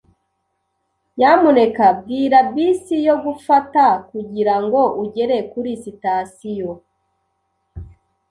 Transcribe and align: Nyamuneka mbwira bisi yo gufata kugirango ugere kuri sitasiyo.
Nyamuneka 1.17 1.85
mbwira 1.95 2.39
bisi 2.53 2.95
yo 3.07 3.15
gufata 3.25 3.83
kugirango 4.09 4.81
ugere 5.03 5.37
kuri 5.51 5.71
sitasiyo. 5.83 6.71